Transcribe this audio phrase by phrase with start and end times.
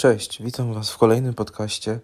[0.00, 2.00] Cześć, witam Was w kolejnym podcaście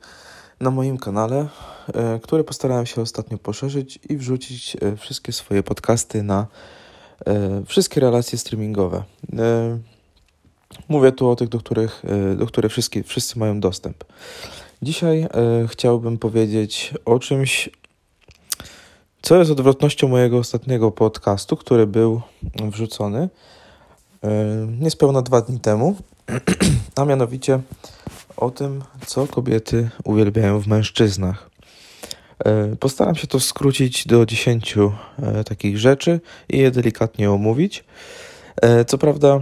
[0.61, 1.49] na moim kanale,
[1.95, 6.47] e, który postarałem się ostatnio poszerzyć i wrzucić e, wszystkie swoje podcasty na
[7.27, 9.03] e, wszystkie relacje streamingowe.
[10.89, 12.03] Mówię tu o tych, do których,
[12.37, 14.05] do których wszyscy, wszyscy mają dostęp.
[14.83, 15.29] Dzisiaj
[15.69, 17.71] chciałbym powiedzieć o czymś,
[19.23, 22.21] co jest odwrotnością mojego ostatniego podcastu, który był
[22.73, 23.29] wrzucony
[24.81, 25.97] niespełna dwa dni temu
[26.97, 27.61] a mianowicie
[28.37, 31.51] o tym, co kobiety uwielbiają w mężczyznach.
[32.45, 37.85] E, postaram się to skrócić do 10 e, takich rzeczy i je delikatnie omówić.
[38.63, 39.41] E, co prawda,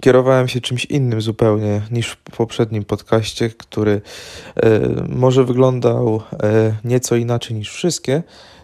[0.00, 4.00] kierowałem się czymś innym zupełnie niż w poprzednim podcaście, który
[5.08, 6.22] może wyglądał
[6.84, 8.22] nieco inaczej niż wszystkie,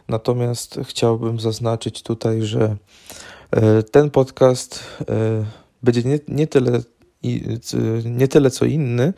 [0.08, 2.77] natomiast chciałbym zaznaczyć tutaj, że
[3.91, 4.84] ten podcast
[5.82, 6.80] będzie nie, nie, tyle,
[8.05, 9.12] nie tyle co inny,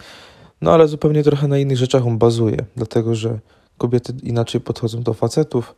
[0.60, 3.38] no ale zupełnie trochę na innych rzeczach on bazuje, dlatego że
[3.78, 5.74] kobiety inaczej podchodzą do facetów,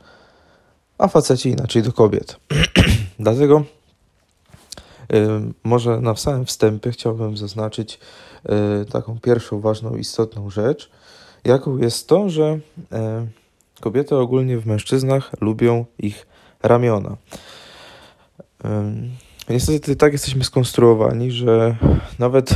[0.99, 2.37] a faceci inaczej do kobiet.
[3.19, 3.65] dlatego
[5.13, 5.17] y,
[5.65, 7.99] może na samym wstępie chciałbym zaznaczyć
[8.83, 10.91] y, taką pierwszą ważną, istotną rzecz,
[11.45, 12.89] jaką jest to, że y,
[13.81, 16.27] kobiety ogólnie w mężczyznach lubią ich
[16.63, 17.17] ramiona.
[19.53, 21.77] Niestety tak jesteśmy skonstruowani, że
[22.19, 22.55] nawet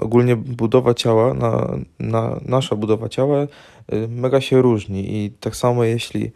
[0.00, 5.16] ogólnie budowa ciała, na, na, nasza budowa ciała y, mega się różni.
[5.16, 6.30] I tak samo jeśli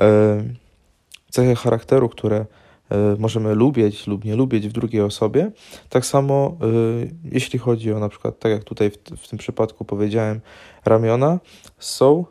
[0.00, 0.44] e,
[1.30, 2.46] cechy charakteru, które e,
[3.18, 5.50] możemy lubić lub nie lubić w drugiej osobie,
[5.88, 6.56] tak samo
[7.24, 10.40] jeśli chodzi o na przykład, tak jak tutaj w, w tym przypadku powiedziałem,
[10.84, 11.40] ramiona,
[11.78, 12.24] są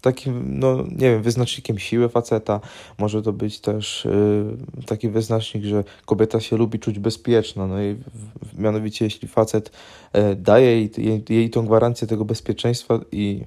[0.00, 2.60] takim, no nie wiem, wyznacznikiem siły faceta.
[2.98, 7.66] Może to być też y, taki wyznacznik, że kobieta się lubi czuć bezpieczna.
[7.66, 8.04] No i w,
[8.48, 9.70] w, mianowicie, jeśli facet
[10.16, 13.44] y, daje jej, jej, jej tą gwarancję tego bezpieczeństwa i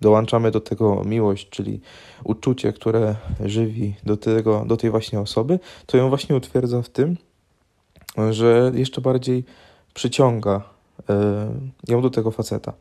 [0.00, 1.80] dołączamy do tego miłość, czyli
[2.24, 7.16] uczucie, które żywi do, tego, do tej właśnie osoby, to ją właśnie utwierdza w tym,
[8.30, 9.44] że jeszcze bardziej
[9.94, 10.62] przyciąga
[11.88, 12.72] y, ją do tego faceta.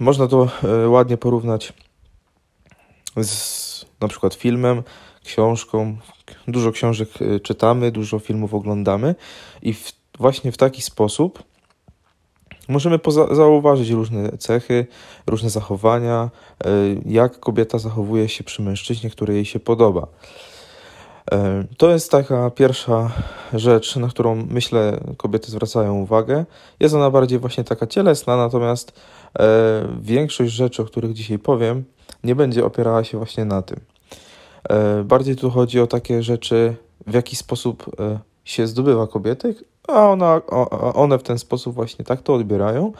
[0.00, 1.72] Można to e, ładnie porównać
[3.16, 3.68] z
[4.00, 4.82] na przykład filmem,
[5.24, 5.96] książką.
[6.48, 9.14] Dużo książek e, czytamy, dużo filmów oglądamy
[9.62, 11.42] i w, właśnie w taki sposób
[12.68, 12.98] możemy
[13.32, 14.86] zauważyć różne cechy,
[15.26, 16.30] różne zachowania,
[16.64, 16.70] e,
[17.06, 20.06] jak kobieta zachowuje się przy mężczyźnie, który jej się podoba.
[21.76, 23.10] To jest taka pierwsza
[23.52, 26.44] rzecz, na którą myślę kobiety zwracają uwagę.
[26.80, 29.00] Jest ona bardziej właśnie taka cielesna, natomiast
[29.38, 29.44] e,
[30.00, 31.84] większość rzeczy, o których dzisiaj powiem,
[32.24, 33.80] nie będzie opierała się właśnie na tym.
[34.68, 39.54] E, bardziej tu chodzi o takie rzeczy, w jaki sposób e, się zdobywa kobiety,
[39.88, 40.40] a ona,
[40.94, 42.92] one w ten sposób właśnie tak to odbierają,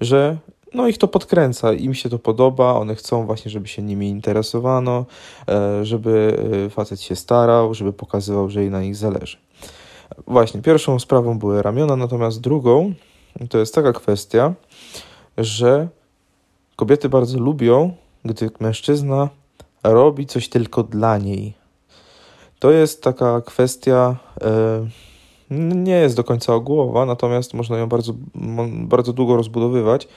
[0.00, 0.36] że
[0.74, 5.06] no ich to podkręca, im się to podoba, one chcą właśnie, żeby się nimi interesowano,
[5.48, 9.36] e, żeby e, facet się starał, żeby pokazywał, że jej na nich zależy.
[10.26, 12.92] Właśnie, pierwszą sprawą były ramiona, natomiast drugą
[13.50, 14.54] to jest taka kwestia,
[15.38, 15.88] że
[16.76, 17.92] kobiety bardzo lubią,
[18.24, 19.28] gdy mężczyzna
[19.84, 21.54] robi coś tylko dla niej.
[22.58, 24.86] To jest taka kwestia, e,
[25.74, 28.12] nie jest do końca ogółowa, natomiast można ją bardzo,
[28.64, 30.08] bardzo długo rozbudowywać.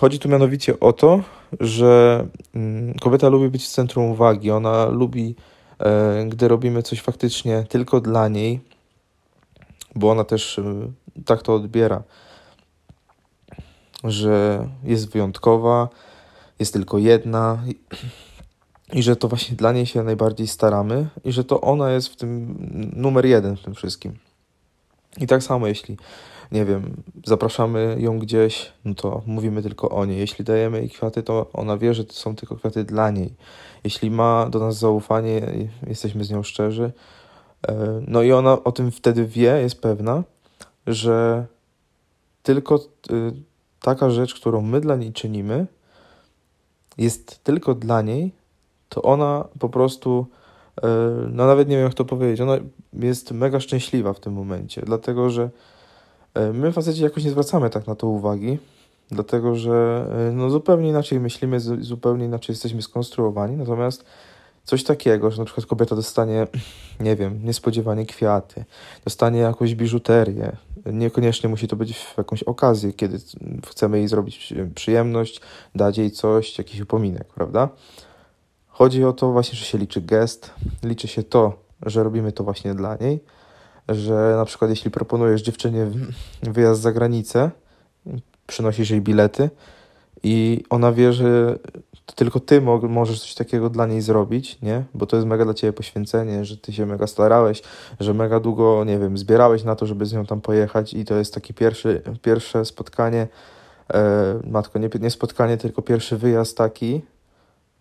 [0.00, 1.20] Chodzi tu mianowicie o to,
[1.60, 4.50] że mm, kobieta lubi być w centrum uwagi.
[4.50, 5.34] Ona lubi,
[5.78, 8.60] e, gdy robimy coś faktycznie tylko dla niej,
[9.94, 10.92] bo ona też e,
[11.24, 12.02] tak to odbiera,
[14.04, 15.88] że jest wyjątkowa,
[16.58, 17.62] jest tylko jedna
[18.92, 22.16] i że to właśnie dla niej się najbardziej staramy i że to ona jest w
[22.16, 22.56] tym
[22.96, 24.18] numer jeden w tym wszystkim.
[25.18, 25.96] I tak samo jeśli
[26.52, 30.18] nie wiem, zapraszamy ją gdzieś, no to mówimy tylko o niej.
[30.18, 33.34] Jeśli dajemy jej kwiaty, to ona wie, że to są tylko kwiaty dla niej.
[33.84, 35.42] Jeśli ma do nas zaufanie,
[35.86, 36.92] jesteśmy z nią szczerzy,
[37.68, 40.22] e, no i ona o tym wtedy wie, jest pewna,
[40.86, 41.46] że
[42.42, 42.78] tylko e,
[43.80, 45.66] taka rzecz, którą my dla niej czynimy,
[46.98, 48.32] jest tylko dla niej,
[48.88, 50.26] to ona po prostu,
[50.82, 50.88] e,
[51.32, 52.56] no nawet nie wiem jak to powiedzieć, ona
[52.92, 55.50] jest mega szczęśliwa w tym momencie, dlatego że
[56.52, 58.58] my faceci jakoś nie zwracamy tak na to uwagi,
[59.10, 64.04] dlatego że e, no, zupełnie inaczej myślimy, zupełnie inaczej jesteśmy skonstruowani, natomiast
[64.64, 66.46] coś takiego, że na przykład kobieta dostanie,
[67.00, 68.64] nie wiem, niespodziewanie kwiaty,
[69.04, 70.56] dostanie jakąś biżuterię,
[70.86, 73.18] niekoniecznie musi to być w jakąś okazję, kiedy
[73.66, 75.40] chcemy jej zrobić przyjemność,
[75.74, 77.68] dać jej coś, jakiś upominek, prawda?
[78.68, 80.50] Chodzi o to właśnie, że się liczy gest,
[80.82, 81.52] liczy się to,
[81.86, 83.20] że robimy to właśnie dla niej,
[83.90, 85.86] że na przykład jeśli proponujesz dziewczynie
[86.42, 87.50] wyjazd za granicę,
[88.46, 89.50] przynosisz jej bilety
[90.22, 91.58] i ona wie, że
[92.14, 94.84] tylko ty mo możesz coś takiego dla niej zrobić, nie?
[94.94, 97.62] Bo to jest mega dla ciebie poświęcenie, że ty się mega starałeś,
[98.00, 101.14] że mega długo, nie wiem, zbierałeś na to, żeby z nią tam pojechać i to
[101.14, 103.28] jest takie pierwszy, pierwsze spotkanie,
[103.94, 107.00] e, matko, nie, nie spotkanie, tylko pierwszy wyjazd taki,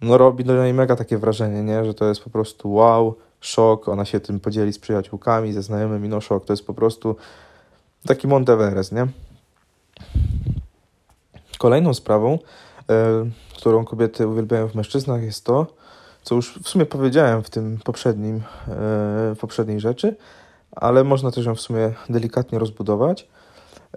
[0.01, 1.85] no robi do niej mega takie wrażenie, nie?
[1.85, 6.09] Że to jest po prostu wow, szok, ona się tym podzieli z przyjaciółkami, ze znajomymi,
[6.09, 7.15] no szok, to jest po prostu
[8.07, 9.07] taki Monteveres, nie?
[11.57, 12.39] Kolejną sprawą,
[12.89, 15.67] e, którą kobiety uwielbiają w mężczyznach jest to,
[16.23, 18.41] co już w sumie powiedziałem w tym poprzednim, e,
[19.35, 20.15] w poprzedniej rzeczy,
[20.71, 23.27] ale można też ją w sumie delikatnie rozbudować.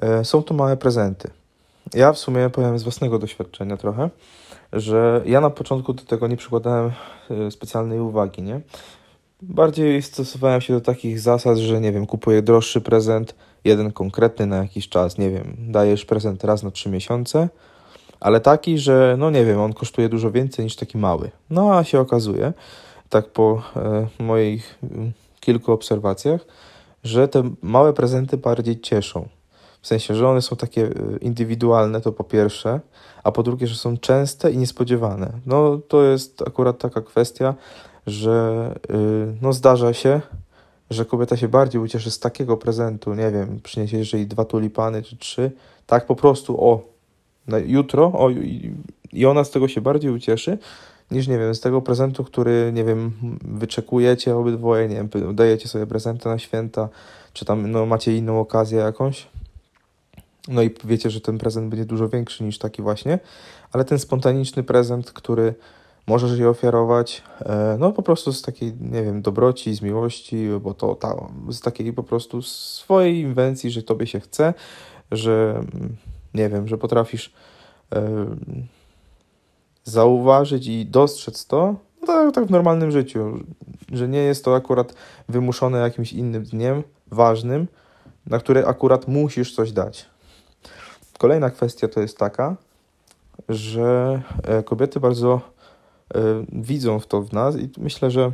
[0.01, 1.31] E, są to małe prezenty.
[1.95, 4.11] Ja w sumie powiem z własnego doświadczenia trochę,
[4.73, 6.93] że ja na początku do tego nie przykładałem
[7.51, 8.61] specjalnej uwagi, nie?
[9.43, 13.35] Bardziej stosowałem się do takich zasad, że nie wiem, kupuję droższy prezent,
[13.65, 17.49] jeden konkretny na jakiś czas, nie wiem, dajesz prezent raz na trzy miesiące,
[18.21, 21.31] ale taki, że no nie wiem, on kosztuje dużo więcej niż taki mały.
[21.51, 22.53] No a się okazuje,
[23.09, 24.79] tak po e, moich
[25.41, 26.41] kilku obserwacjach,
[27.05, 29.29] że te małe prezenty bardziej cieszą.
[29.81, 30.91] W sensie, że one są takie e,
[31.21, 32.81] indywidualne, to po pierwsze,
[33.25, 35.33] a po drugie, że są częste i niespodziewane.
[35.47, 37.55] No to jest akurat taka kwestia,
[38.07, 40.21] że y, no zdarza się,
[40.91, 45.17] że kobieta się bardziej ucieszy z takiego prezentu, nie wiem, przyniesie jej dwa tulipany czy
[45.17, 45.51] trzy,
[45.87, 46.83] tak po prostu o,
[47.67, 48.31] jutro, o,
[49.13, 50.59] i ona z tego się bardziej ucieszy,
[51.11, 53.13] niż, nie wiem, z tego prezentu, który, nie wiem,
[53.45, 56.89] wyczekujecie obydwoje, nie wiem, dajecie sobie prezenty na święta,
[57.33, 59.29] czy tam, no, macie inną okazję jakąś,
[60.49, 63.19] no i wiecie, że ten prezent będzie dużo większy niż taki właśnie,
[63.73, 65.55] ale ten spontaniczny prezent, który
[66.07, 70.75] możesz je ofiarować, e, no po prostu z takiej, nie wiem, dobroci, z miłości, bo
[70.75, 74.55] to ta, z takiej po prostu swojej inwencji, że tobie się chce,
[75.11, 75.97] że mm,
[76.35, 77.33] nie wiem, że potrafisz
[77.95, 78.27] e,
[79.85, 83.39] zauważyć i dostrzec to, no tak, tak w normalnym życiu,
[83.93, 84.95] że nie jest to akurat
[85.29, 87.69] wymuszone jakimś innym dniem ważnym,
[88.27, 90.07] na który akurat musisz coś dać.
[91.19, 92.57] Kolejna kwestia to jest taka,
[93.49, 95.52] że e, kobiety bardzo
[96.53, 98.33] widzą w to w nas i myślę, że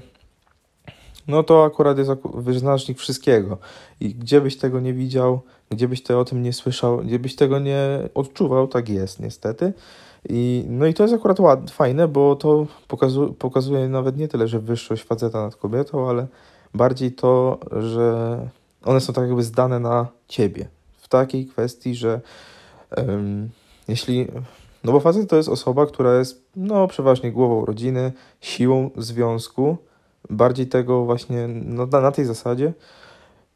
[1.29, 3.59] no to akurat jest wyznacznik wszystkiego.
[4.01, 5.41] I gdzie byś tego nie widział,
[5.71, 9.73] gdzie byś te o tym nie słyszał, gdzie byś tego nie odczuwał, tak jest niestety.
[10.29, 14.49] I, no i to jest akurat ładne, fajne, bo to pokazu, pokazuje nawet nie tyle,
[14.49, 16.27] że wyższość faceta nad kobietą, ale
[16.75, 18.39] bardziej to, że
[18.85, 20.69] one są tak jakby zdane na ciebie.
[20.97, 22.21] W takiej kwestii, że
[22.97, 23.51] um,
[23.89, 24.27] jeśli
[24.85, 29.77] no bo facet to jest osoba, która jest no, przeważnie głową rodziny, siłą związku,
[30.31, 32.73] bardziej tego właśnie no, na, na tej zasadzie,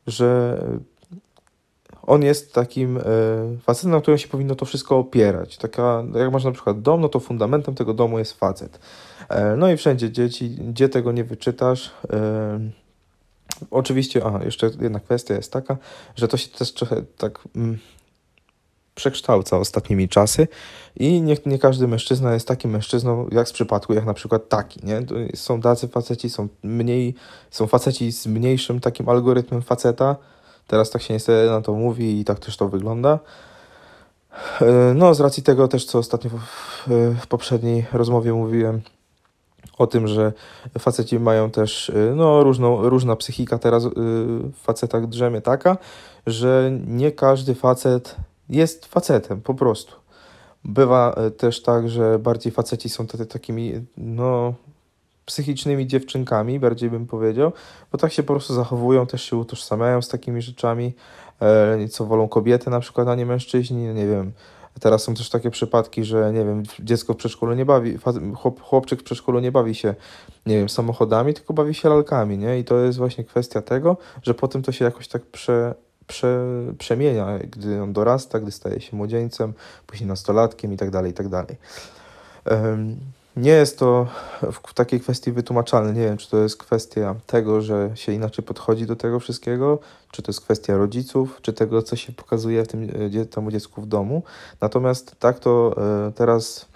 [0.07, 0.59] że
[2.03, 3.03] on jest takim e,
[3.63, 5.57] facetem, na którym się powinno to wszystko opierać.
[5.57, 8.79] Taka, jak masz na przykład dom, no to fundamentem tego domu jest facet.
[9.29, 11.91] E, no i wszędzie dzieci, gdzie tego nie wyczytasz.
[12.13, 12.61] E,
[13.71, 15.77] oczywiście, aha, jeszcze jedna kwestia jest taka,
[16.17, 17.79] że to się też trochę tak mm,
[18.95, 20.49] przekształca ostatnimi czasy
[20.97, 24.87] i nie, nie każdy mężczyzna jest takim mężczyzną, jak w przypadku, jak na przykład taki,
[24.87, 25.03] nie?
[25.35, 27.15] Są tacy faceci, są mniej,
[27.51, 30.17] są faceci z mniejszym takim algorytmem faceta,
[30.67, 33.19] teraz tak się niestety na to mówi i tak też to wygląda.
[34.61, 38.81] E, no, z racji tego też, co ostatnio w, poprzedniej rozmowie mówiłem,
[39.79, 40.33] o tym, że
[40.79, 45.77] faceci mają też e, no, różną, różna psychika teraz e, w facetach drzemie taka,
[46.27, 48.17] że nie każdy facet
[48.49, 49.93] jest facetem, po prostu.
[50.65, 54.55] Bywa e, też tak, że bardziej faceci są takimi, no,
[55.27, 57.53] psychicznymi dziewczynkami, bardziej bym powiedział,
[57.93, 60.93] bo tak się po prostu zachowują, też się utożsamiają z takimi rzeczami,
[61.41, 64.33] e, co wolą kobiety na przykład, a nie mężczyźni, nie wiem.
[64.81, 67.99] Teraz są też takie przypadki, że nie wiem, dziecko w przedszkolu nie bawi,
[68.37, 69.95] chłop, chłopczyk w przedszkolu nie bawi się,
[70.47, 72.59] nie wiem, samochodami, tylko bawi się lalkami, nie?
[72.59, 75.75] I to jest właśnie kwestia tego, że potem to się jakoś tak prze,
[76.13, 76.47] prze,
[76.79, 79.53] przemienia, gdy on dorasta, gdy staje się młodzieńcem,
[79.87, 80.91] później nastolatkiem itd.
[80.93, 81.45] Tak itd.
[81.47, 81.57] Tak
[83.37, 84.07] nie jest to
[84.53, 85.93] w takiej kwestii wytłumaczalne.
[85.93, 89.79] Nie wiem, czy to jest kwestia tego, że się inaczej podchodzi do tego wszystkiego,
[90.11, 92.89] czy to jest kwestia rodziców, czy tego, co się pokazuje w tym,
[93.21, 94.23] e, temu dziecku w domu.
[94.61, 95.75] Natomiast tak to
[96.09, 96.67] e, teraz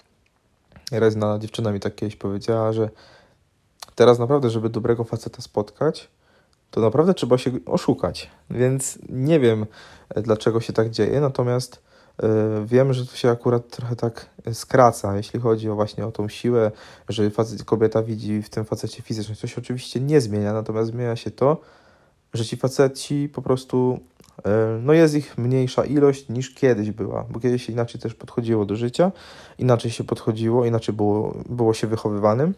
[0.91, 2.89] raz na dziewczyna mi tak kiedyś powiedziała, że
[3.95, 6.09] teraz naprawdę, żeby dobrego faceta spotkać,
[6.71, 8.29] to naprawdę trzeba się oszukać.
[8.49, 9.65] Więc nie wiem,
[10.09, 11.81] e, dlaczego się tak dzieje, natomiast
[12.21, 12.27] yy,
[12.65, 16.71] wiem, że to się akurat trochę tak skraca, jeśli chodzi o właśnie o tą siłę,
[17.09, 19.41] że facet, kobieta widzi w tym facecie fizyczność.
[19.41, 21.61] To się oczywiście nie zmienia, natomiast zmienia się to,
[22.33, 23.99] że ci faceci po prostu,
[24.45, 28.65] e, no jest ich mniejsza ilość niż kiedyś była, bo kiedyś się inaczej też podchodziło
[28.65, 29.11] do życia,
[29.57, 32.53] inaczej się podchodziło, inaczej było, było się wychowywanym.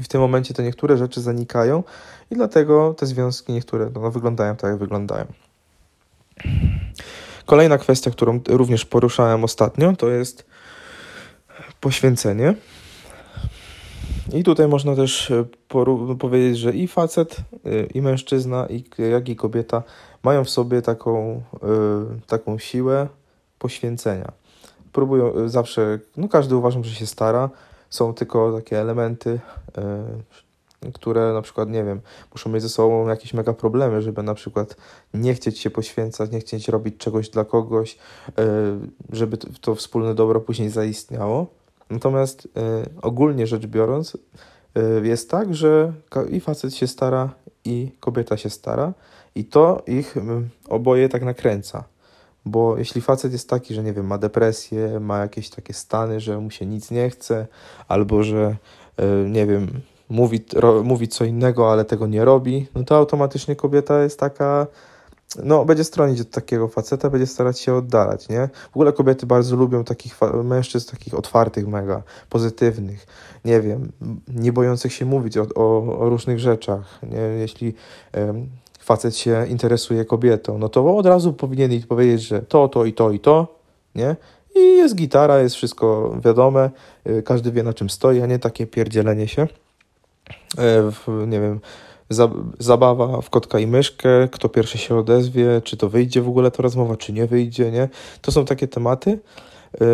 [0.00, 1.84] I w tym momencie te niektóre rzeczy zanikają
[2.30, 5.24] i dlatego te związki niektóre no, wyglądają tak, jak wyglądają.
[7.46, 10.46] Kolejna kwestia, którą również poruszałem ostatnio, to jest
[11.80, 12.54] poświęcenie.
[14.32, 15.44] I tutaj można też e,
[16.18, 19.82] powiedzieć, że i facet, e, i mężczyzna, i, jak i kobieta
[20.22, 23.08] mają w sobie taką, e, taką siłę
[23.58, 24.32] poświęcenia.
[24.92, 27.50] Próbują zawsze, no każdy uważam, że się stara,
[27.90, 29.40] są tylko takie elementy,
[30.94, 32.00] które na przykład, nie wiem,
[32.32, 34.76] muszą mieć ze sobą jakieś mega problemy, żeby na przykład
[35.14, 37.98] nie chcieć się poświęcać, nie chcieć robić czegoś dla kogoś,
[39.12, 41.46] żeby to wspólne dobro później zaistniało.
[41.90, 42.48] Natomiast y,
[43.02, 44.16] ogólnie rzecz biorąc,
[45.02, 45.92] jest tak, że
[46.30, 47.30] i facet się stara,
[47.64, 48.92] i kobieta się stara,
[49.34, 50.14] i to ich
[50.68, 51.84] oboje tak nakręca.
[52.50, 56.40] Bo jeśli facet jest taki, że nie wiem, ma depresję, ma jakieś takie stany, że
[56.40, 57.46] mu się nic nie chce,
[57.88, 58.56] albo że
[59.26, 59.68] nie wiem,
[60.08, 64.66] mówi, ro, mówi co innego, ale tego nie robi, no to automatycznie kobieta jest taka
[65.44, 68.48] no, będzie stronić od takiego faceta, będzie starać się oddalać, nie?
[68.72, 73.06] W ogóle kobiety bardzo lubią takich mężczyzn, takich otwartych mega, pozytywnych,
[73.44, 73.92] nie wiem,
[74.28, 77.18] nie bojących się mówić o, o, o różnych rzeczach, nie?
[77.18, 77.74] Jeśli
[78.88, 82.92] facet się interesuje kobietą, no to od razu powinien jej powiedzieć, że to, to i
[82.92, 83.46] to i to,
[83.94, 84.16] nie?
[84.56, 86.70] I jest gitara, jest wszystko wiadome,
[87.06, 89.46] y, każdy wie na czym stoi, a nie takie pierdzielenie się,
[90.58, 91.60] e, nie wiem,
[92.58, 96.62] zabawa w kotka i myszkę, kto pierwszy się odezwie, czy to wyjdzie w ogóle ta
[96.62, 97.88] rozmowa, czy nie wyjdzie, nie?
[98.22, 99.18] To są takie tematy,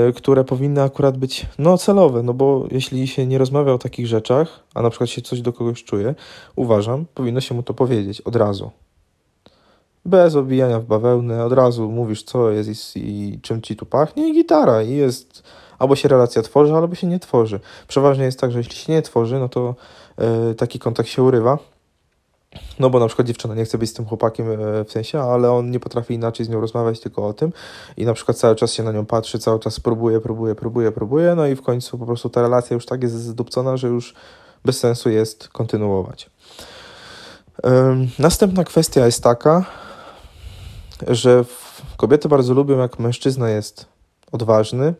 [0.08, 4.06] y, które powinny akurat być no, celowe, no bo jeśli się nie rozmawia o takich
[4.06, 6.14] rzeczach, a na przykład się coś do kogoś czuje,
[6.56, 8.70] uważam, powinno się mu to powiedzieć od razu.
[10.06, 14.32] Bez obijania w bawełnę, od razu mówisz co jest i, czym ci tu pachnie i
[14.34, 15.42] gitara i jest,
[15.78, 17.60] albo się relacja tworzy, albo się nie tworzy.
[17.88, 19.74] Przeważnie jest tak, że jeśli się nie tworzy, no to
[20.18, 21.58] yy, taki kontakt się urywa,
[22.78, 25.52] no bo na przykład dziewczyna nie chce być z tym chłopakiem e, w sensie, ale
[25.52, 27.52] on nie potrafi inaczej z nią rozmawiać, tylko o tym
[27.96, 31.34] i na przykład cały czas się na nią patrzy, cały czas próbuje, próbuje, próbuje, próbuje,
[31.34, 34.14] no i w końcu po prostu ta relacja już tak jest zdupcona, że już
[34.64, 36.30] bez sensu jest kontynuować.
[38.18, 39.64] Następna kwestia jest taka,
[41.08, 41.44] że
[41.96, 43.86] kobiety bardzo lubią, jak mężczyzna jest
[44.32, 44.94] odważny,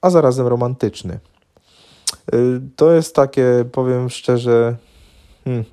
[0.00, 1.18] a zarazem romantyczny.
[2.34, 4.76] Y, to jest takie, powiem szczerze,
[5.44, 5.64] hmm,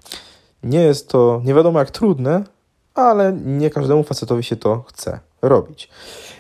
[0.64, 2.44] nie jest to nie wiadomo jak trudne,
[2.94, 5.90] ale nie każdemu facetowi się to chce robić.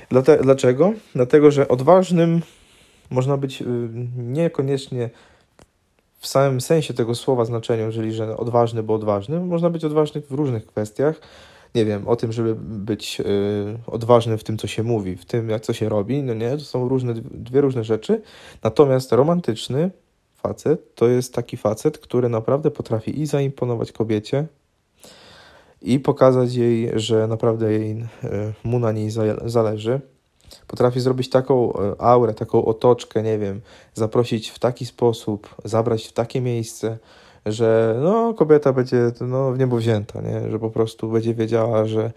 [0.09, 0.93] Dlate, dlaczego?
[1.15, 2.41] Dlatego, że odważnym
[3.09, 3.65] można być y,
[4.17, 5.09] niekoniecznie
[6.19, 9.39] w samym sensie tego słowa znaczeniu, czyli że odważny, bo odważny.
[9.39, 11.21] Można być odważny w różnych kwestiach.
[11.77, 13.25] Nie wiem, o tym, żeby być yy,
[13.87, 16.63] odważnym w tym, co się mówi, w tym, jak co się robi, no nie, to
[16.63, 18.21] są różne, dwie różne rzeczy.
[18.63, 19.91] Natomiast romantyczny
[20.35, 24.47] facet to jest taki facet, który naprawdę potrafi i zaimponować kobiecie,
[25.81, 28.07] i pokazać jej, że naprawdę jej, e,
[28.63, 29.09] mu na niej
[29.45, 30.01] zależy.
[30.67, 33.61] Potrafi zrobić taką e, aurę, taką otoczkę, nie wiem,
[33.93, 36.97] zaprosić w taki sposób, zabrać w takie miejsce,
[37.47, 40.51] że no, kobieta będzie no, w niebo wzięta, nie?
[40.51, 42.11] że po prostu będzie wiedziała, że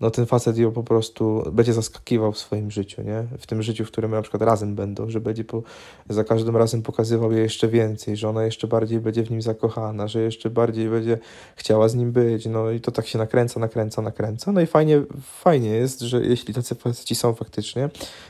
[0.00, 3.24] no ten facet ją po prostu będzie zaskakiwał w swoim życiu, nie?
[3.38, 5.62] W tym życiu, w którym na przykład razem będą, że będzie po,
[6.08, 10.08] za każdym razem pokazywał jej jeszcze więcej, że ona jeszcze bardziej będzie w nim zakochana,
[10.08, 11.18] że jeszcze bardziej będzie
[11.56, 15.02] chciała z nim być, no i to tak się nakręca, nakręca, nakręca, no i fajnie,
[15.22, 17.88] fajnie jest, że jeśli tacy faceci są faktycznie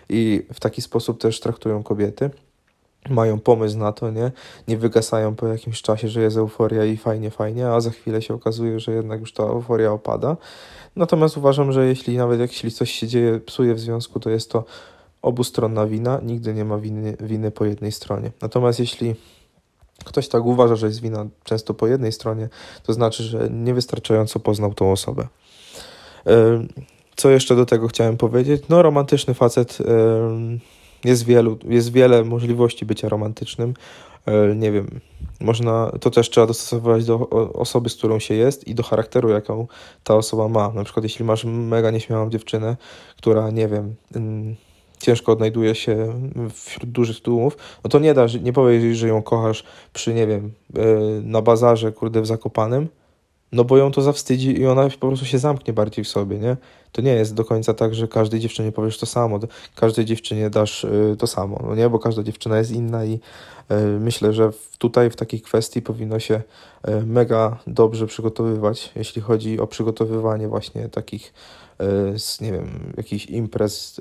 [0.09, 2.31] i w taki sposób też traktują kobiety,
[3.09, 4.33] mają pomysł na to, nie?
[4.69, 8.35] Nie wygasają po jakimś czasie, że jest euforia i fajnie, fajnie, a za chwilę się
[8.35, 10.37] okazuje, że jednak już ta euforia opada.
[10.97, 14.65] Natomiast uważam, że jeśli nawet jeśli coś się dzieje, psuje w związku, to jest to
[15.23, 18.31] obustronna wina, nigdy nie ma winy, winy po jednej stronie.
[18.43, 19.15] Natomiast jeśli
[20.05, 22.49] ktoś tak uważa, że jest wina często po jednej stronie,
[22.83, 25.27] to znaczy, że niewystarczająco poznał tą osobę.
[27.17, 28.63] Co jeszcze do tego chciałem powiedzieć?
[28.69, 29.79] No, romantyczny facet
[31.05, 33.75] jest, wielu, jest wiele możliwości bycia romantycznym.
[34.27, 35.01] E, nie wiem,
[35.41, 39.67] można, to też trzeba dostosować do osoby, z którą się jest i do charakteru, jaką
[40.05, 40.73] ta osoba ma.
[40.73, 42.77] Na przykład, jeśli masz mega nieśmiałą dziewczynę,
[43.17, 43.95] która, nie wiem,
[44.99, 46.15] ciężko odnajduje się
[46.55, 50.53] wśród dużych tłumów, no to nie da, nie powiesz, że ją kochasz przy, nie wiem,
[50.77, 50.81] e,
[51.23, 52.89] na bazarze, kurde, w Zakopanem,
[53.53, 56.57] no bo ją to zawstydzi i ona po prostu się zamknie bardziej w sobie, nie?
[56.93, 59.41] To nie jest do końca tak, że każdej dziewczynie powiesz to samo,
[59.75, 61.89] każdej dziewczynie dasz y, to samo, no nie?
[61.89, 63.21] Bo każda dziewczyna jest inna i y,
[64.01, 66.43] myślę, że tutaj w takiej kwestii powinno się
[66.89, 71.35] y, mega dobrze przygotowywać, jeśli chodzi o przygotowywanie właśnie takich,
[72.41, 74.01] nie wiem, jakichś imprez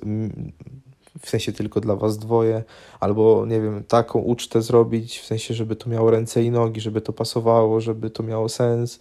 [1.21, 2.63] w sensie tylko dla was dwoje,
[2.99, 7.01] albo nie wiem, taką ucztę zrobić, w sensie, żeby to miało ręce i nogi, żeby
[7.01, 8.99] to pasowało, żeby to miało sens,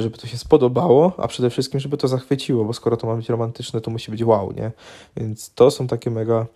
[0.00, 3.28] żeby to się spodobało, a przede wszystkim, żeby to zachwyciło, bo skoro to ma być
[3.28, 4.70] romantyczne, to musi być wow, nie?
[5.16, 6.46] Więc to są takie mega,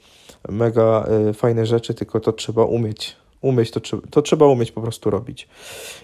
[0.49, 3.17] mega y, fajne rzeczy, tylko to trzeba umieć.
[3.41, 5.49] Umieć to, to trzeba umieć po prostu robić.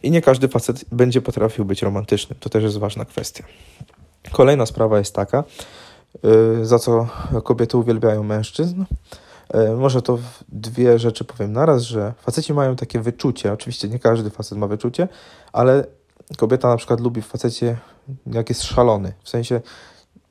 [0.02, 2.38] I nie każdy facet będzie potrafił być romantycznym.
[2.40, 3.44] To też jest ważna kwestia.
[4.32, 5.44] Kolejna sprawa jest taka,
[6.60, 7.08] y, za co
[7.44, 8.84] kobiety uwielbiają mężczyzn.
[9.54, 10.18] Y, może to
[10.48, 15.08] dwie rzeczy powiem naraz, że faceci mają takie wyczucie, oczywiście nie każdy facet ma wyczucie,
[15.52, 15.84] ale
[16.36, 17.76] kobieta na przykład lubi w facecie,
[18.26, 19.12] jak jest szalony.
[19.22, 19.60] W sensie,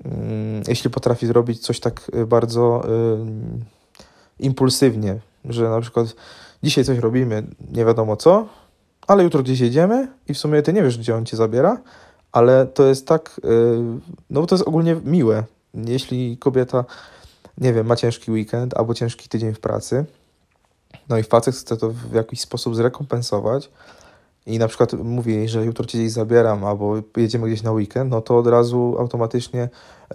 [0.05, 6.15] mm, jeśli potrafi zrobić coś tak y, bardzo y, impulsywnie, że na przykład
[6.63, 8.47] dzisiaj coś robimy, nie wiadomo co,
[9.07, 11.81] ale jutro gdzieś jedziemy i w sumie ty nie wiesz, gdzie on cię zabiera,
[12.31, 13.77] ale to jest tak, y,
[14.29, 15.43] no bo to jest ogólnie miłe.
[15.73, 16.85] Jeśli kobieta,
[17.57, 20.05] nie wiem, ma ciężki weekend albo ciężki tydzień w pracy,
[21.09, 23.69] no i facet chce to w jakiś sposób zrekompensować,
[24.46, 28.12] i na przykład mówię jej, że jutro cię gdzieś zabieram albo jedziemy gdzieś na weekend,
[28.12, 29.69] no to od razu automatycznie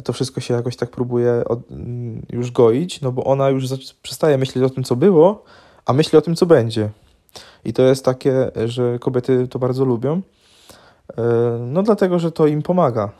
[0.04, 3.64] to wszystko się jakoś tak próbuje od, mm, już goić, no bo ona już
[4.02, 5.44] przestaje myśleć o tym, co było,
[5.86, 6.90] a myśli o tym, co będzie.
[7.64, 10.22] I to jest takie, że kobiety to bardzo lubią,
[11.16, 11.22] e,
[11.60, 13.10] no dlatego, że to im pomaga,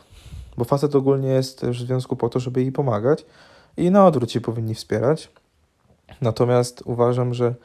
[0.57, 3.25] bo facet ogólnie jest w związku po to, żeby jej pomagać
[3.77, 5.31] i na odwrót się powinni wspierać.
[6.21, 7.55] Natomiast uważam, że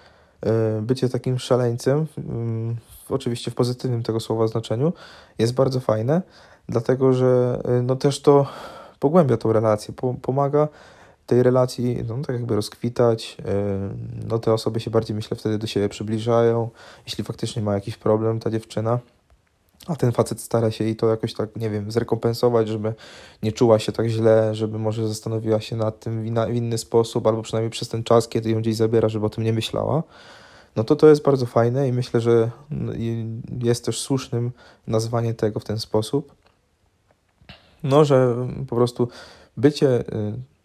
[0.46, 2.76] e, bycie takim szaleńcem mm,
[3.14, 4.92] oczywiście w pozytywnym tego słowa znaczeniu,
[5.38, 6.22] jest bardzo fajne,
[6.68, 8.46] dlatego że y, no też to
[8.98, 10.68] pogłębia tą relację, pomaga
[11.26, 13.36] tej relacji no, tak jakby rozkwitać.
[13.40, 13.44] Y,
[14.28, 16.70] no te osoby się bardziej, myślę, wtedy do siebie przybliżają.
[17.06, 18.98] Jeśli faktycznie ma jakiś problem ta dziewczyna,
[19.86, 22.94] a ten facet stara się jej to jakoś tak, nie wiem, zrekompensować, żeby
[23.42, 27.42] nie czuła się tak źle, żeby może zastanowiła się nad tym w inny sposób, albo
[27.42, 30.02] przynajmniej przez ten czas, kiedy ją gdzieś zabiera, żeby o tym nie myślała
[30.76, 32.50] no to to jest bardzo fajne i myślę, że
[33.62, 34.52] jest też słusznym
[34.86, 36.34] nazwanie tego w ten sposób.
[37.82, 38.36] No, że
[38.68, 39.08] po prostu
[39.56, 40.04] bycie y,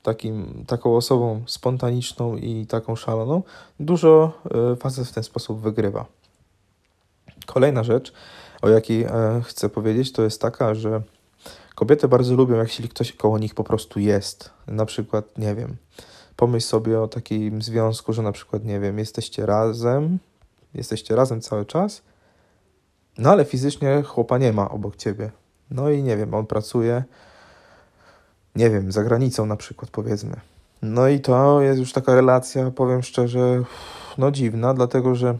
[0.03, 3.43] takim, taką osobą spontaniczną i taką szaloną,
[3.79, 4.31] dużo
[4.73, 6.05] y, facet w ten sposób wygrywa.
[7.45, 8.13] Kolejna rzecz,
[8.61, 11.01] o jakiej e, chcę powiedzieć, to jest taka, że
[11.75, 14.49] kobiety bardzo lubią, jeśli ktoś koło nich po prostu jest.
[14.67, 15.75] Na przykład, nie wiem,
[16.35, 20.19] Pomyśl sobie o takim związku, że na przykład, nie wiem, jesteście razem,
[20.73, 22.01] jesteście razem cały czas,
[23.17, 25.31] no ale fizycznie chłopa nie ma obok ciebie.
[25.71, 27.03] No i nie wiem, on pracuje,
[28.55, 30.35] nie wiem, za granicą na przykład, powiedzmy.
[30.81, 33.63] No i to jest już taka relacja, powiem szczerze,
[34.17, 35.37] no dziwna, dlatego że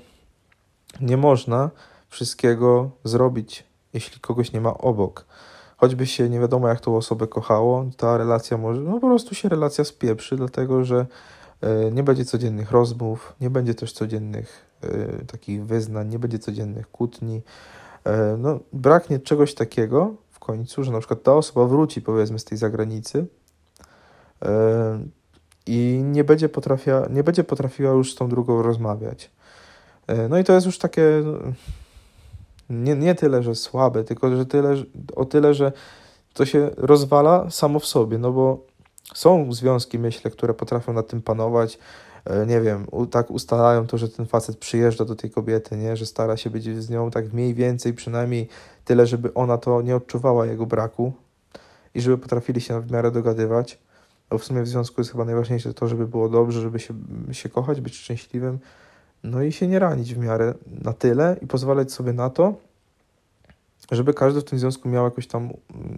[1.02, 1.70] nie można
[2.10, 5.26] wszystkiego zrobić, jeśli kogoś nie ma obok
[5.86, 9.50] choćby się nie wiadomo jak tą osobę kochało, ta relacja może, no po prostu się
[9.50, 11.06] relacja spieprzy, dlatego że
[11.62, 16.92] e, nie będzie codziennych rozmów, nie będzie też codziennych e, takich wyznań, nie będzie codziennych
[16.92, 17.42] kłótni.
[18.04, 22.46] E, no, braknie czegoś takiego w końcu, że na przykład ta osoba wróci powiedzmy z
[22.46, 23.26] tej zagranicy
[25.66, 29.32] i nie będzie, potrafia, nie będzie potrafiła już z tą drugą rozmawiać.
[30.30, 31.24] No i to jest już takie
[32.70, 34.76] nie, nie tyle, że słabe, tylko że tyle,
[35.16, 35.72] o tyle, że
[36.34, 38.66] to się rozwala samo w sobie, no bo
[39.14, 41.80] są związki, myślę, które potrafią nad tym panować,
[42.26, 46.06] e, nie wiem, tak ustalają to, że ten facet przyjeżdża do tej kobiety, nie, że
[46.06, 48.48] stara się być z nią tak mniej więcej, przynajmniej
[48.86, 51.14] tyle, żeby ona to nie odczuwała jego braku
[51.96, 53.80] i żeby potrafili się w miarę dogadywać.
[54.30, 56.94] Bo w sumie w związku jest chyba najważniejsze to, żeby było dobrze, żeby się,
[57.32, 58.60] się kochać, być szczęśliwym,
[59.26, 62.54] no i się nie ranić w miarę na tyle i pozwalać sobie na to,
[63.92, 65.50] żeby każdy w tym związku miał jakoś tam,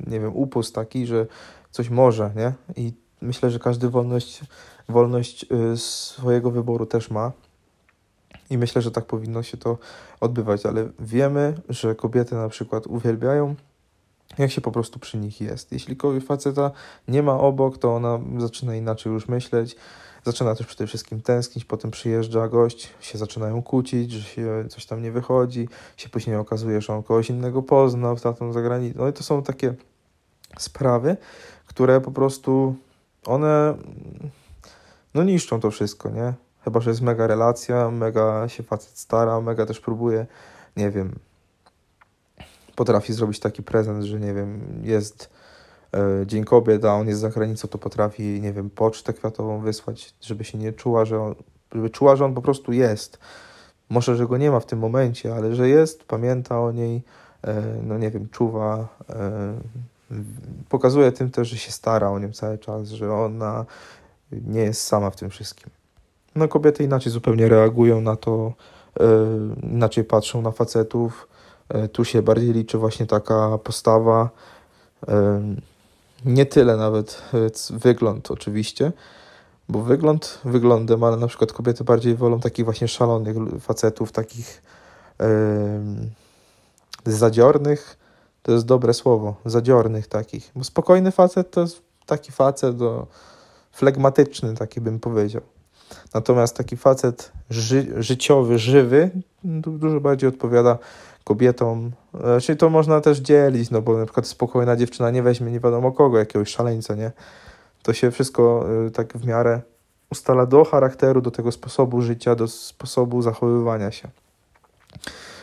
[0.08, 1.26] nie wiem, upust taki, że
[1.72, 2.54] coś może, nie?
[2.76, 4.42] I myślę, że każdy wolność,
[4.90, 7.32] wolność y, swojego wyboru też ma.
[8.50, 9.78] I myślę, że tak powinno się to
[10.20, 13.56] odbywać, ale wiemy, że kobiety na przykład uwielbiają,
[14.38, 15.72] jak się po prostu przy nich jest.
[15.72, 16.72] Jeśli faceta
[17.08, 19.76] nie ma obok, to ona zaczyna inaczej już myśleć
[20.28, 25.02] Zaczyna też przede wszystkim tęsknić, potem przyjeżdża gość, się zaczynają kłócić, że się coś tam
[25.02, 29.00] nie wychodzi, się później okazuje, że on kogoś innego poznał, tatą za granicą.
[29.00, 29.74] No i to są takie
[30.60, 31.18] sprawy,
[31.66, 32.76] które po prostu
[33.26, 33.78] one
[35.14, 36.34] no niszczą to wszystko, nie?
[36.64, 40.26] Chyba, że jest mega relacja, mega się facet stara, mega też próbuje,
[40.78, 41.16] nie wiem,
[42.76, 45.30] potrafi zrobić taki prezent, że nie wiem, jest
[46.26, 50.44] Dzień Kobiet, a on jest za granicą, to potrafi, nie wiem, pocztę kwiatową wysłać, żeby
[50.44, 51.36] się nie czuła, że on,
[51.72, 53.20] żeby czuła, że on po prostu jest.
[53.90, 57.04] Może, że go nie ma w tym momencie, ale że jest, pamięta o niej,
[57.44, 59.54] e, no nie wiem, czuwa, e,
[60.70, 63.66] pokazuje tym też, że się stara o nią cały czas, że ona
[64.32, 65.70] nie jest sama w tym wszystkim.
[66.36, 68.54] No kobiety inaczej zupełnie reagują na to,
[69.00, 69.04] e,
[69.64, 71.28] inaczej patrzą na facetów.
[71.70, 74.30] E, tu się bardziej liczy właśnie taka postawa,
[75.08, 75.42] e,
[76.26, 77.22] nie tyle nawet
[77.70, 78.92] wygląd oczywiście,
[79.70, 84.62] bo wygląd wyglądem, ale na przykład kobiety bardziej wolą takich właśnie szalonych facetów, takich
[87.06, 87.98] zadziornych,
[88.44, 93.08] to jest dobre słowo, zadziornych takich, bo spokojny facet to jest taki facet do
[93.72, 95.42] flegmatyczny, taki bym powiedział.
[96.14, 99.10] Natomiast taki facet ży życiowy, żywy,
[99.44, 100.78] dużo bardziej odpowiada
[101.24, 101.92] kobietom.
[102.42, 105.92] Czyli to można też dzielić, no bo na przykład spokojna dziewczyna nie weźmie nie wiadomo
[105.92, 107.12] kogo, jakiegoś szaleńca, nie?
[107.84, 109.62] To się wszystko y, tak w miarę
[110.12, 114.08] ustala do charakteru, do tego sposobu życia, do sposobu zachowywania się.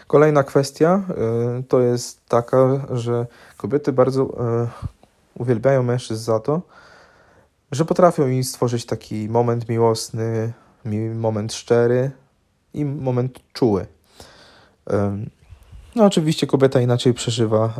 [0.06, 1.02] Kolejna kwestia
[1.58, 3.26] y, to jest taka, że
[3.56, 4.68] kobiety bardzo y,
[5.38, 6.62] uwielbiają mężczyzn za to,
[7.74, 10.52] że potrafią im stworzyć taki moment miłosny,
[11.14, 12.10] moment szczery
[12.74, 13.86] i moment czuły.
[15.96, 17.70] No, oczywiście kobieta inaczej przeżywa e,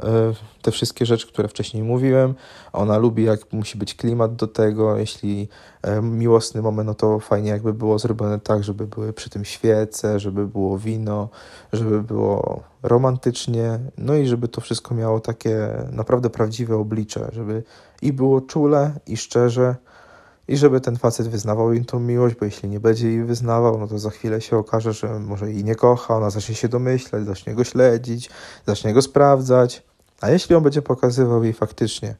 [0.62, 2.35] te wszystkie rzeczy, które wcześniej mówiłem.
[2.72, 4.98] Ona lubi, jak musi być klimat do tego.
[4.98, 5.48] Jeśli
[5.83, 10.20] e, miłosny moment, no to fajnie, jakby było zrobione tak, żeby były przy tym świece,
[10.20, 11.29] żeby było wino,
[11.72, 17.62] żeby było romantycznie, no i żeby to wszystko miało takie naprawdę prawdziwe oblicze, żeby
[18.03, 19.77] i było czule, i szczerze
[20.48, 23.87] i żeby ten facet wyznawał im tą miłość, bo jeśli nie będzie jej wyznawał, no
[23.87, 27.54] to za chwilę się okaże, że może jej nie kocha, ona zacznie się domyślać, zacznie
[27.54, 28.30] go śledzić,
[28.66, 29.83] zacznie go sprawdzać.
[30.20, 32.14] A jeśli on będzie pokazywał jej faktycznie,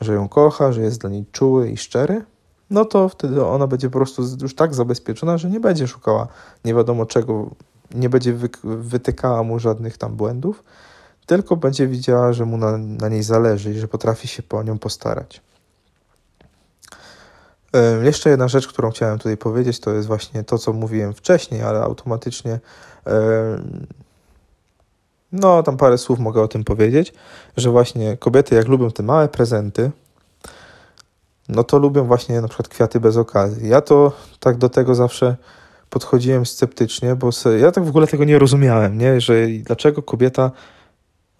[0.00, 2.24] że ją kocha, że jest dla niej czuły i szczery,
[2.70, 6.28] no to wtedy ona będzie po prostu już tak zabezpieczona, że nie będzie szukała
[6.64, 7.50] nie wiadomo czego,
[7.94, 10.64] nie będzie wy wytykała mu żadnych tam błędów,
[11.26, 14.78] tylko będzie widziała, że mu na, na niej zależy i że potrafi się po nią
[14.78, 15.40] postarać.
[18.02, 21.80] Jeszcze jedna rzecz, którą chciałem tutaj powiedzieć, to jest właśnie to, co mówiłem wcześniej, ale
[21.80, 22.58] automatycznie
[25.32, 27.12] no, tam parę słów mogę o tym powiedzieć,
[27.56, 29.90] że właśnie kobiety, jak lubią te małe prezenty,
[31.48, 33.68] no to lubią właśnie na przykład kwiaty bez okazji.
[33.68, 35.36] Ja to tak do tego zawsze
[35.90, 39.20] podchodziłem sceptycznie, bo ja tak w ogóle tego nie rozumiałem, nie?
[39.20, 40.50] że dlaczego kobieta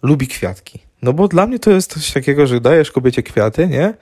[0.02, 0.78] lubi kwiatki.
[1.02, 3.94] No bo dla mnie to jest coś takiego, że dajesz kobiecie kwiaty, nie?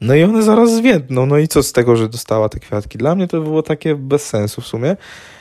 [0.00, 1.26] No i one zaraz zwiędną.
[1.26, 2.98] No i co z tego, że dostała te kwiatki?
[2.98, 4.96] Dla mnie to było takie bez sensu w sumie,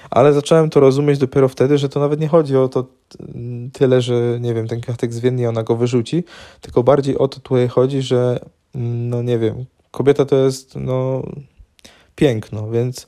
[0.10, 2.86] ale zacząłem to rozumieć dopiero wtedy, że to nawet nie chodzi o to
[3.74, 6.24] tyle, że nie wiem, ten kwiatek zwiędnie i ona go wyrzuci,
[6.62, 8.40] tylko bardziej o to tutaj chodzi, że
[8.76, 11.24] no nie wiem, kobieta to jest no
[12.16, 13.08] piękno, więc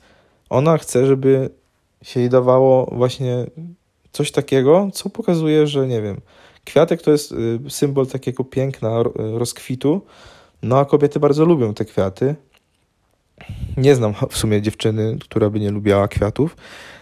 [0.50, 1.50] ona chce, żeby
[2.02, 3.46] się jej dawało właśnie
[4.12, 6.20] coś takiego, co pokazuje, że nie wiem,
[6.64, 10.02] kwiatek to jest y, symbol takiego piękna, rozkwitu,
[10.62, 12.34] no a kobiety bardzo lubią te kwiaty.
[13.76, 16.56] Nie znam w sumie dziewczyny, która by nie lubiła kwiatów,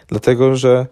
[0.09, 0.87] dlatego że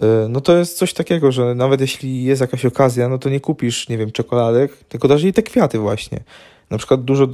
[0.00, 3.40] e, no to jest coś takiego, że nawet jeśli jest jakaś okazja, no to nie
[3.40, 6.20] kupisz, nie wiem, czekoladek, tylko dasz jej te kwiaty właśnie.
[6.70, 7.28] Na przykład dużo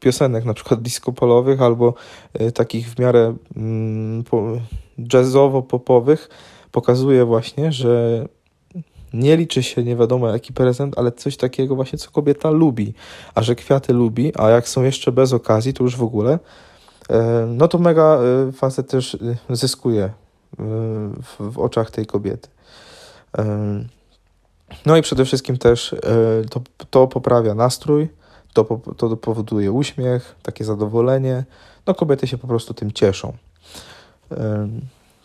[0.00, 1.94] piosenek, na przykład disco polowych albo
[2.34, 4.24] e, takich w miarę mm,
[4.98, 6.28] jazzowo-popowych
[6.72, 8.24] pokazuje właśnie, że
[9.18, 12.94] nie liczy się nie wiadomo jaki prezent, ale coś takiego właśnie, co kobieta lubi.
[13.34, 16.38] A że kwiaty lubi, a jak są jeszcze bez okazji, to już w ogóle,
[17.10, 20.10] e, no to mega e, facet też e, zyskuje
[21.40, 22.48] w, oczach tej kobiety.
[24.86, 25.94] No i przede wszystkim też
[26.50, 28.08] to, to poprawia nastrój,
[28.52, 31.44] to, to powoduje uśmiech, takie zadowolenie.
[31.86, 33.32] No kobiety się po prostu tym cieszą.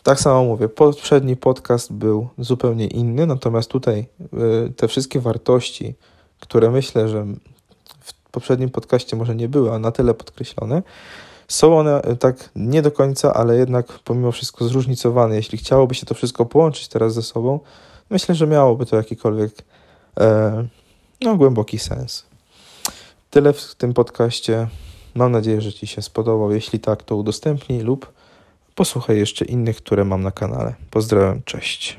[0.02, 4.06] Tak samo mówię, poprzedni podcast był zupełnie inny, natomiast tutaj
[4.66, 5.94] y, te wszystkie wartości,
[6.40, 7.26] które myślę, że
[8.00, 10.82] w poprzednim podcaście może nie były, a na tyle podkreślone,
[11.48, 15.36] są one y, tak nie do końca, ale jednak pomimo wszystko zróżnicowane.
[15.36, 17.60] Jeśli chciałoby się to wszystko połączyć teraz ze sobą,
[18.10, 19.52] myślę, że miałoby to jakikolwiek
[20.20, 20.66] e,
[21.20, 22.24] no, głęboki sens.
[23.30, 24.68] Tyle w tym podcaście.
[25.14, 26.52] Mam nadzieję, że Ci się spodobał.
[26.52, 28.12] Jeśli tak, to udostępnij lub
[28.74, 30.74] Posłuchaj jeszcze innych, które mam na kanale.
[30.90, 31.96] Pozdrawiam, cześć.